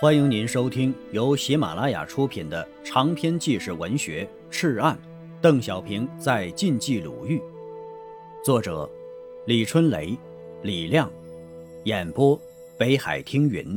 [0.00, 4.96] 欢迎您收听由喜马拉雅出品的长篇纪实文学《赤案》，
[5.40, 7.42] 邓小平在晋冀鲁豫，
[8.44, 8.88] 作者
[9.44, 10.16] 李春雷、
[10.62, 11.10] 李亮，
[11.82, 12.40] 演播
[12.78, 13.76] 北海听云。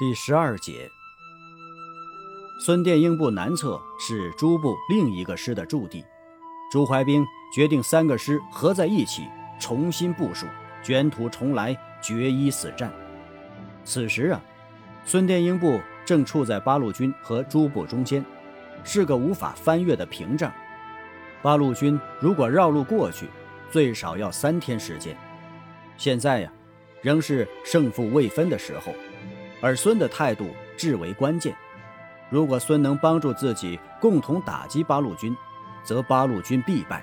[0.00, 0.88] 第十二节，
[2.64, 6.02] 孙殿英部南侧是朱部另一个师的驻地，
[6.70, 7.22] 朱怀兵
[7.54, 9.28] 决定三个师合在一起，
[9.60, 10.46] 重新部署。
[10.84, 12.92] 卷土重来，决一死战。
[13.84, 14.40] 此时啊，
[15.06, 18.22] 孙殿英部正处在八路军和诸部中间，
[18.84, 20.52] 是个无法翻越的屏障。
[21.40, 23.28] 八路军如果绕路过去，
[23.70, 25.16] 最少要三天时间。
[25.96, 26.52] 现在呀，
[27.00, 28.92] 仍是胜负未分的时候，
[29.62, 31.56] 而孙的态度至为关键。
[32.28, 35.36] 如果孙能帮助自己共同打击八路军，
[35.82, 37.02] 则八路军必败。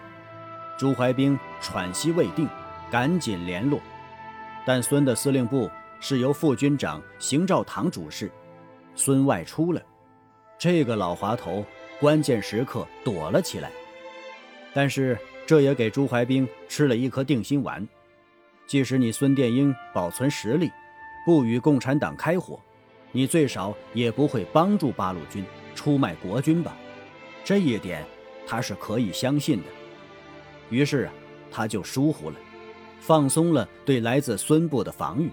[0.77, 2.47] 朱怀兵喘息未定。
[2.91, 3.79] 赶紧联络，
[4.69, 5.67] 但孙的司令部
[5.99, 8.31] 是由副军长邢兆堂主事，
[8.93, 9.81] 孙外出了，
[10.59, 11.65] 这个老滑头
[11.99, 13.71] 关键时刻躲了起来。
[14.71, 17.83] 但是这也给朱怀兵吃了一颗定心丸，
[18.67, 20.69] 即使你孙殿英保存实力，
[21.25, 22.59] 不与共产党开火，
[23.11, 25.43] 你最少也不会帮助八路军
[25.73, 26.77] 出卖国军吧？
[27.43, 28.05] 这一点
[28.45, 29.65] 他是可以相信的。
[30.69, 31.09] 于是，
[31.49, 32.35] 他就疏忽了。
[32.99, 35.31] 放松了对来自孙部的防御，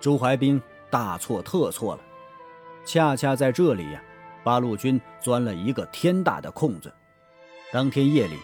[0.00, 0.60] 朱怀兵
[0.90, 2.00] 大错特错了。
[2.84, 4.02] 恰恰在这里呀，
[4.42, 6.92] 八路军钻了一个天大的空子。
[7.72, 8.36] 当天夜里，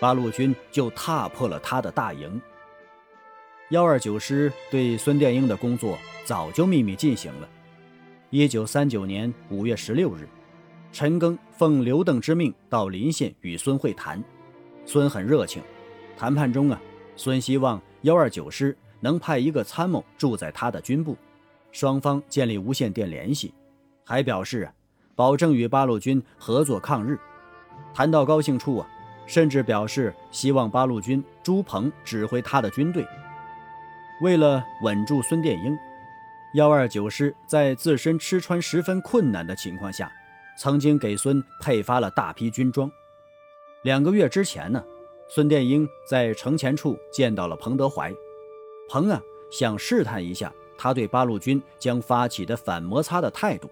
[0.00, 2.40] 八路军就踏破了他的大营。
[3.70, 7.48] 幺二九师对孙殿英的工作早就秘密进行了。
[8.30, 10.28] 一九三九年五月十六日，
[10.92, 14.22] 陈赓奉刘邓之命到临县与孙会谈，
[14.84, 15.62] 孙很热情。
[16.16, 16.80] 谈判中啊，
[17.14, 17.80] 孙希望。
[18.02, 21.16] 幺二九师能派一个参谋住在他的军部，
[21.70, 23.54] 双方建立无线电联系，
[24.04, 24.72] 还表示啊，
[25.14, 27.18] 保证与八路军合作抗日。
[27.94, 28.88] 谈到高兴处啊，
[29.24, 33.06] 甚至表示希望八路军朱鹏指挥他的军队。
[34.20, 35.78] 为了稳住孙殿英，
[36.54, 40.10] 幺二九师在自身吃穿十分困难的情况下，
[40.58, 42.90] 曾经给孙配发了大批军装。
[43.84, 44.82] 两个月之前呢。
[45.34, 48.14] 孙殿英在城前处见到了彭德怀，
[48.86, 49.18] 彭啊
[49.50, 53.70] 想试探一下他对八路军将发起的反摩擦的态度，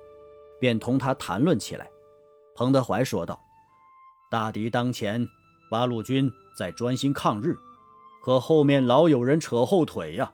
[0.58, 1.86] 便同他谈论起来。
[2.54, 3.38] 彭德怀说道
[4.32, 5.28] ：“大敌当前，
[5.70, 7.54] 八路军在专心抗日，
[8.24, 10.32] 可后面老有人扯后腿呀，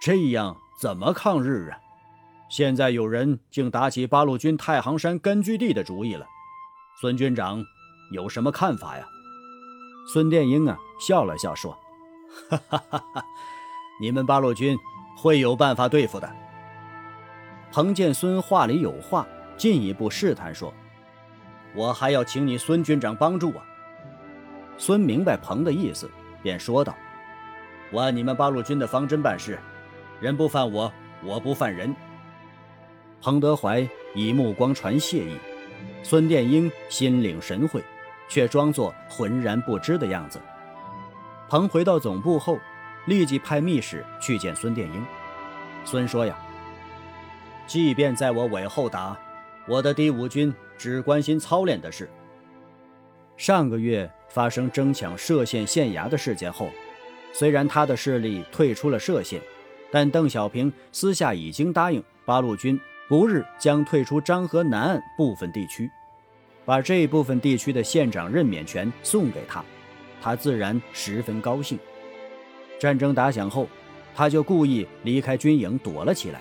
[0.00, 1.78] 这样怎么抗日啊？
[2.48, 6.24] 现在有人竟打起八路军太行山根据地的主意了，
[7.00, 7.60] 孙军长
[8.12, 9.04] 有什么看法呀？”
[10.06, 11.78] 孙殿英啊，笑了笑说
[12.50, 13.24] ：“哈哈哈哈
[14.00, 14.76] 你们八路军
[15.16, 16.30] 会有办法对付的。”
[17.72, 19.26] 彭见孙话里有话，
[19.56, 20.72] 进一步试探说
[21.74, 23.64] ：“我还要请你孙军长帮助啊。”
[24.76, 26.10] 孙明白彭的意思，
[26.42, 26.94] 便说道
[27.90, 29.58] ：“我按你们八路军的方针办事，
[30.20, 30.92] 人不犯我，
[31.24, 31.94] 我不犯人。”
[33.22, 35.38] 彭德怀以目光传谢意，
[36.02, 37.82] 孙殿英心领神会。
[38.28, 40.40] 却装作浑然不知的样子。
[41.48, 42.58] 彭回到总部后，
[43.06, 45.04] 立即派密使去见孙殿英。
[45.84, 46.36] 孙说：“呀，
[47.66, 49.16] 即便在我尾后打，
[49.68, 52.08] 我的第五军只关心操练的事。
[53.36, 56.70] 上个月发生争抢歙县县衙的事件后，
[57.32, 59.40] 虽然他的势力退出了歙县，
[59.90, 65.90] 但邓小平私下已经答应八路军不日将退出漳河南岸部分地区。”
[66.64, 69.64] 把这一部分地区的县长任免权送给他，
[70.20, 71.78] 他自然十分高兴。
[72.78, 73.68] 战争打响后，
[74.14, 76.40] 他就故意离开军营躲了起来，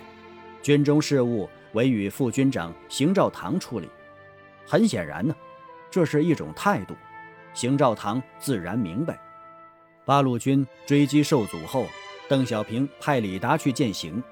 [0.62, 3.90] 军中事务委与副军长邢兆堂处理。
[4.66, 5.36] 很显然呢，
[5.92, 6.96] 这是一种态度。
[7.54, 9.20] 邢兆堂自然明白。
[10.06, 11.86] 八路军追击受阻后，
[12.28, 14.24] 邓小平派李达去见行，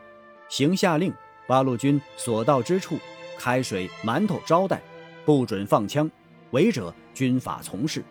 [0.49, 1.13] 行下令
[1.47, 2.97] 八路军所到之处，
[3.37, 4.81] 开水馒头招待。
[5.25, 6.09] 不准放枪，
[6.51, 8.03] 违者军法从事。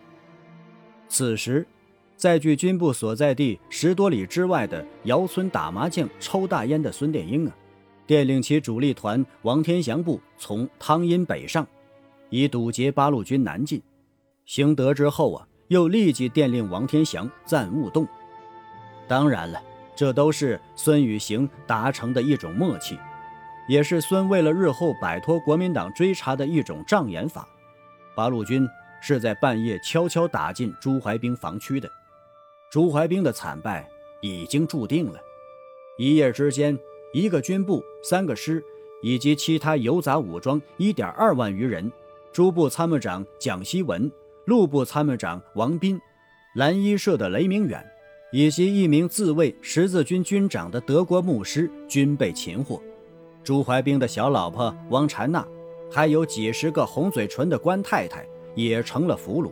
[1.07, 1.65] 此时，
[2.15, 7.55] 在距军部所在地十多里之外的姚村打麻将、抽大烟的孙殿英啊，
[8.07, 11.67] 电令其主力团王天祥部从汤阴北上，
[12.29, 13.81] 以堵截八路军南进。
[14.45, 18.07] 行得知后啊，又立即电令王天祥暂勿动。
[19.07, 19.61] 当然了，
[19.95, 22.97] 这都是孙与行达成的一种默契。
[23.67, 27.47] 也是孙为了日后摆脱国民党追查的一种障眼法。
[28.15, 28.67] 八路军
[29.01, 31.89] 是在半夜悄悄打进朱怀兵防区的，
[32.69, 33.87] 朱怀兵的惨败
[34.21, 35.19] 已经注定了。
[35.97, 36.77] 一夜之间，
[37.13, 38.63] 一个军部、三个师
[39.01, 41.91] 以及其他游杂武装一点二万余人，
[42.31, 44.11] 朱部参谋长蒋锡文、
[44.45, 45.99] 路部参谋长王斌、
[46.55, 47.85] 蓝衣社的雷明远，
[48.31, 52.81] 以及一名自卫十字军军长的德国牧师均被擒获。
[53.43, 55.45] 朱怀兵的小老婆王婵娜，
[55.91, 58.23] 还有几十个红嘴唇的官太太
[58.55, 59.51] 也成了俘虏。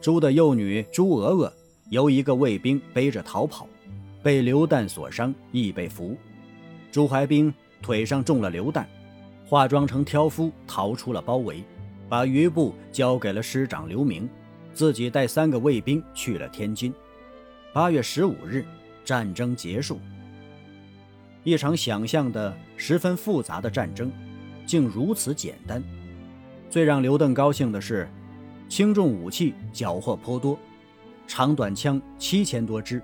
[0.00, 1.52] 朱的幼女朱娥娥
[1.90, 3.66] 由一个卫兵背着逃跑，
[4.22, 6.16] 被流弹所伤，亦被俘。
[6.90, 7.52] 朱怀兵
[7.82, 8.88] 腿上中了流弹，
[9.46, 11.62] 化妆成挑夫逃出了包围，
[12.08, 14.26] 把余部交给了师长刘明，
[14.72, 16.92] 自己带三个卫兵去了天津。
[17.74, 18.64] 八月十五日，
[19.04, 20.00] 战争结束。
[21.44, 24.12] 一场想象的十分复杂的战争，
[24.66, 25.82] 竟如此简单。
[26.68, 28.08] 最让刘邓高兴的是，
[28.68, 30.58] 轻重武器缴获颇多，
[31.26, 33.02] 长短枪七千多支，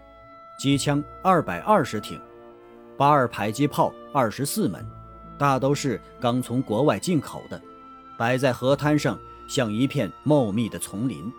[0.59, 2.21] 机枪二百二十挺，
[2.99, 4.85] 八二迫击炮二十四门，
[5.39, 7.61] 大都是刚从国外进口的，
[8.19, 11.33] 摆在河滩上，像一片茂密的丛林。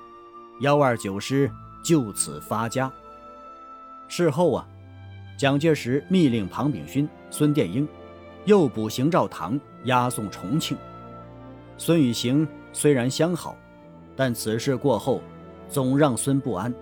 [0.62, 1.52] 幺二九师
[1.84, 2.92] 就此发家。
[4.08, 4.68] 事后啊。
[5.38, 7.86] 蒋介石密令庞炳勋、孙殿英
[8.46, 10.78] 诱捕邢兆堂，押送重庆。
[11.78, 13.58] 孙与邢虽然相好，
[14.16, 15.22] 但此事过后，
[15.68, 16.74] 总让孙不安。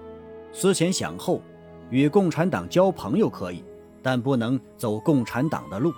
[0.52, 1.42] 思前想后，
[1.90, 3.64] 与共产党交朋友可以，
[4.04, 5.92] 但不能走共产党的路。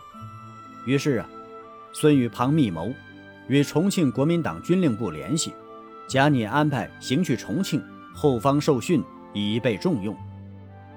[0.86, 1.30] 于是啊，
[1.94, 2.90] 孙与庞密谋，
[3.50, 5.52] 与重庆国民党军令部联系，
[6.08, 9.04] 假拟安排行去重庆后方受训，
[9.34, 10.16] 以备重用。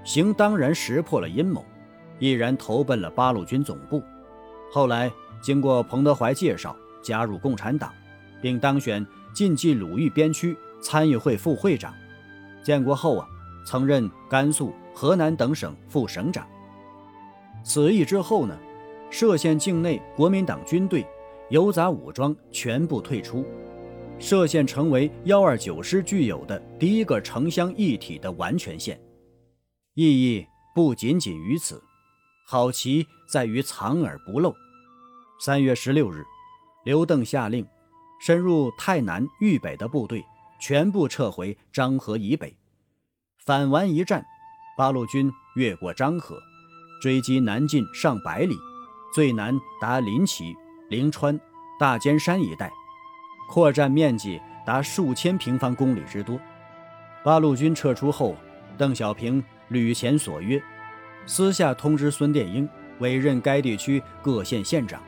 [0.04, 1.64] 邢当然识破了阴谋，
[2.18, 4.02] 毅然投奔了八路军总部。
[4.70, 5.10] 后来
[5.40, 7.92] 经过彭德怀介绍，加入共产党，
[8.40, 11.94] 并当选晋冀鲁豫边区参议会副会长。
[12.62, 13.26] 建国后啊，
[13.64, 16.46] 曾任甘肃、河南等省副省长。
[17.62, 18.58] 此役之后呢，
[19.10, 21.06] 歙县境内国民党军队、
[21.50, 23.44] 游杂武装全部退出，
[24.18, 28.98] 歙县成为幺二九师具有的第一个城乡一体的完全县。
[30.00, 30.46] 意义
[30.76, 31.82] 不仅仅于此，
[32.46, 34.54] 好棋在于藏而不露。
[35.40, 36.24] 三月十六日，
[36.84, 37.66] 刘邓下令，
[38.20, 40.24] 深入太南、豫北的部队
[40.60, 42.56] 全部撤回漳河以北。
[43.44, 44.24] 反完一战，
[44.76, 46.38] 八路军越过漳河，
[47.02, 48.54] 追击南进上百里，
[49.12, 50.54] 最南达临齐、
[50.90, 51.36] 灵川、
[51.76, 52.70] 大尖山一带，
[53.50, 56.38] 扩占面积达数千平方公里之多。
[57.24, 58.36] 八路军撤出后，
[58.76, 59.42] 邓小平。
[59.68, 60.62] 履前所约，
[61.26, 62.68] 私下通知孙殿英
[62.98, 65.02] 委任该地区各县县长。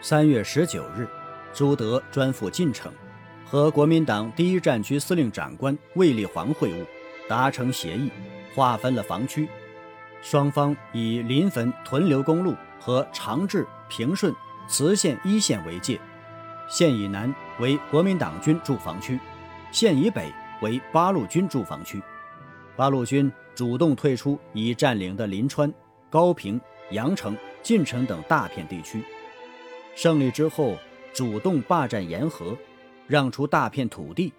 [0.00, 1.06] 三月十九日，
[1.52, 2.92] 朱德专赴晋城，
[3.44, 6.86] 和国民党第一战区司令长官卫立煌会晤，
[7.28, 8.10] 达成协议，
[8.54, 9.48] 划分了防区。
[10.22, 14.34] 双方以临汾屯留公路和长治、平顺、
[14.68, 15.98] 磁县一线为界，
[16.68, 19.18] 县以南为国民党军驻防区，
[19.72, 20.32] 县以北
[20.62, 22.02] 为八路军驻防区。
[22.76, 25.72] 八路军主动退出已占领的临川、
[26.08, 26.58] 高平、
[26.90, 29.02] 阳城、晋城等大片地区。
[29.94, 30.76] 胜利之后，
[31.12, 32.56] 主动霸占沿河，
[33.06, 34.32] 让出大片土地，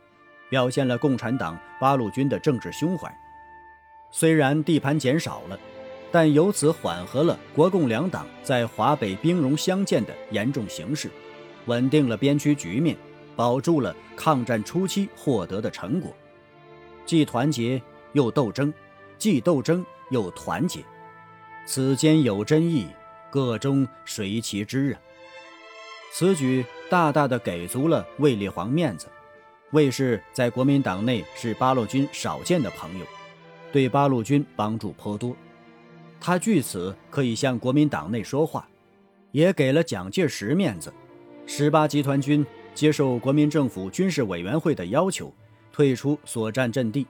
[0.50, 3.14] 表现了共产党八路军的政治胸怀。
[4.10, 5.60] 虽然地盘减少了，
[6.12, 11.12] 但由此缓和了国共两党在华北兵戎相见的严重形势，
[11.66, 12.98] 稳定了边区局面，
[13.36, 16.12] 保住了抗战初期获得的成果，
[17.06, 17.82] 既团结。
[18.14, 18.74] 又斗争，
[19.22, 20.84] 既斗争又团结，
[21.68, 22.88] 此间有真意，
[23.30, 25.00] 个中谁其知啊？
[26.12, 29.06] 此举大大的给足了卫立煌面子。
[29.74, 33.06] 卫士在国民党内是八路军少见的朋友，
[33.72, 35.36] 对八路军帮助颇多。
[36.20, 38.68] 他据此可以向国民党内说话，
[39.32, 40.92] 也给了蒋介石面子。
[41.46, 45.32] 十八集团军接受国民政府军事委员会的要求，
[45.72, 47.06] 退出所占阵地。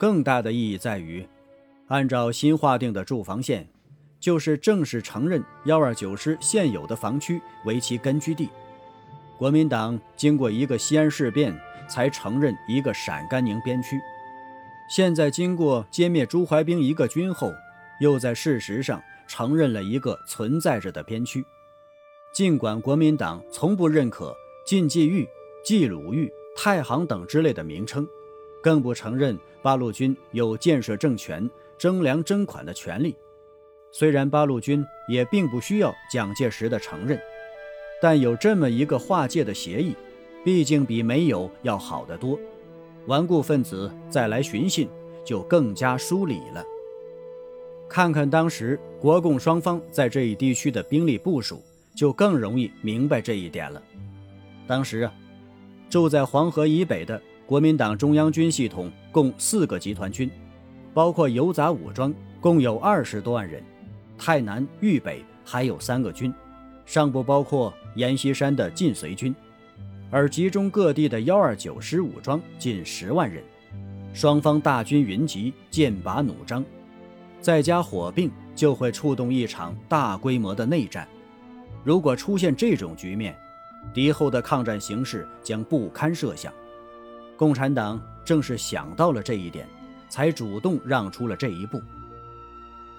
[0.00, 1.28] 更大的意义在于，
[1.88, 3.68] 按照新划定的驻防线，
[4.18, 8.48] 就是正式承认幺二九师现有的防区为其根据地。
[9.36, 11.54] 国民党经过一个西安事变，
[11.86, 14.00] 才承认一个陕甘宁边区。
[14.88, 17.52] 现在经过歼灭朱怀兵一个军后，
[18.00, 21.44] 又在事实上承认了一个存在着的边区。
[22.32, 25.28] 尽管国民党从不认可晋冀豫、
[25.62, 28.08] 冀鲁豫、太行等之类的名称。
[28.62, 31.48] 更不承认八路军有建设政权、
[31.78, 33.14] 征粮征款的权利。
[33.92, 37.18] 虽然八路军也并不需要蒋介石的承认，
[38.00, 39.96] 但有这么一个划界的协议，
[40.44, 42.38] 毕竟比没有要好得多。
[43.06, 44.86] 顽固分子再来寻衅，
[45.24, 46.64] 就更加疏离了。
[47.88, 51.60] 看看当时国共双方在这一地区的兵力部署，
[51.96, 53.82] 就更容易明白这一点了。
[54.68, 55.12] 当时啊，
[55.88, 57.20] 住在黄河以北的
[57.50, 60.30] 国民党中央军系统共四个集团军，
[60.94, 63.60] 包括游杂武装，共有二十多万人。
[64.16, 66.32] 太南、豫北还有三个军，
[66.86, 69.34] 尚不包括阎锡山的晋绥军，
[70.12, 73.42] 而集中各地的幺二九师武装近十万人。
[74.14, 76.64] 双方大军云集，剑拔弩张，
[77.40, 81.04] 再加火并，就会触动一场大规模的内战。
[81.82, 83.36] 如果出现这种局面，
[83.92, 86.52] 敌后的抗战形势将不堪设想。
[87.40, 89.66] 共产党正是想到了这一点，
[90.10, 91.80] 才主动让出了这一步。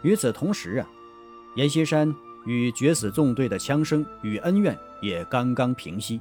[0.01, 0.89] 与此同时啊，
[1.57, 2.11] 阎锡山
[2.47, 6.19] 与决死纵队的枪声与恩怨也刚刚平息。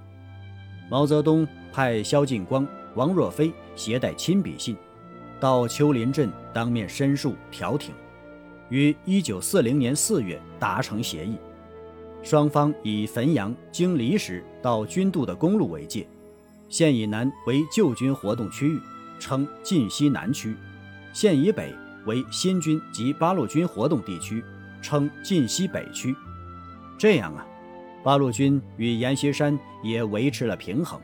[0.91, 2.69] 毛泽东派萧劲光。
[2.95, 4.77] 王若飞携带亲笔信，
[5.39, 7.95] 到丘林镇当面申诉调停，
[8.69, 11.37] 于一九四零年四月达成协议。
[12.23, 16.07] 双方以汾阳经离石到军渡的公路为界，
[16.71, 18.81] 县以南为旧军活动区域，
[19.19, 20.55] 称晋西南区；
[21.13, 21.75] 县以北
[22.07, 24.43] 为新军及八路军活动地区，
[24.81, 26.17] 称晋西北区。
[26.97, 27.47] 这样啊，
[28.03, 30.99] 八路军与阎锡山也维持了平衡。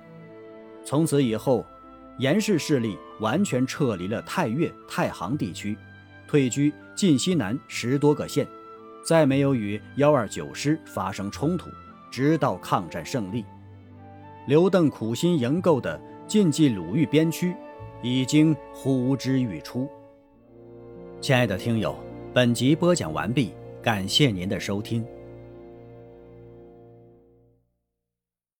[0.84, 1.66] 从此以后。
[2.18, 5.76] 阎氏势力完全撤离了太岳、太行地区，
[6.26, 8.48] 退居晋西南十多个县，
[9.04, 11.68] 再没有与幺二九师发生冲突，
[12.10, 13.44] 直到抗战胜利。
[14.46, 17.52] 刘邓苦心营构的晋冀鲁豫边区
[18.00, 19.88] 已经呼之欲出。
[21.20, 21.96] 亲爱的听友，
[22.32, 25.04] 本集播讲完毕，感谢您的收听。